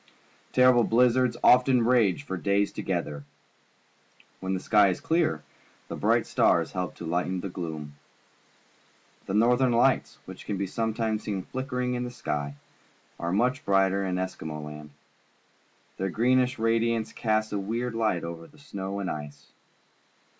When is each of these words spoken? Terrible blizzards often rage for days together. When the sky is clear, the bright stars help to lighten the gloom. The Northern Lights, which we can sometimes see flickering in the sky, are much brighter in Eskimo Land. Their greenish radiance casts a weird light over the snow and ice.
Terrible 0.51 0.83
blizzards 0.83 1.37
often 1.43 1.85
rage 1.85 2.23
for 2.23 2.35
days 2.35 2.71
together. 2.71 3.23
When 4.39 4.55
the 4.55 4.59
sky 4.59 4.87
is 4.89 4.99
clear, 4.99 5.43
the 5.89 5.95
bright 5.95 6.25
stars 6.25 6.71
help 6.71 6.95
to 6.95 7.05
lighten 7.05 7.41
the 7.41 7.49
gloom. 7.49 7.93
The 9.27 9.35
Northern 9.35 9.71
Lights, 9.73 10.17
which 10.25 10.47
we 10.47 10.57
can 10.57 10.65
sometimes 10.65 11.21
see 11.25 11.39
flickering 11.41 11.93
in 11.93 12.03
the 12.03 12.09
sky, 12.09 12.55
are 13.19 13.31
much 13.31 13.63
brighter 13.63 14.03
in 14.03 14.15
Eskimo 14.15 14.65
Land. 14.65 14.89
Their 15.97 16.09
greenish 16.09 16.57
radiance 16.57 17.13
casts 17.13 17.51
a 17.53 17.59
weird 17.59 17.93
light 17.93 18.23
over 18.23 18.47
the 18.47 18.57
snow 18.57 18.97
and 19.01 19.07
ice. 19.07 19.51